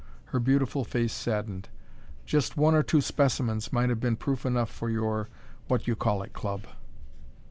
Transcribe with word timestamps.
Her 0.33 0.39
beautiful 0.39 0.83
face 0.83 1.13
saddened. 1.13 1.69
"Just 2.25 2.57
one 2.57 2.73
or 2.73 2.81
two 2.81 3.01
specimens 3.01 3.71
might 3.71 3.89
have 3.89 3.99
been 3.99 4.15
proof 4.15 4.47
enough 4.47 4.71
for 4.71 4.89
your 4.89 5.29
What 5.67 5.85
You 5.87 5.95
Call 5.95 6.23
It 6.23 6.33
Club!" 6.33 6.65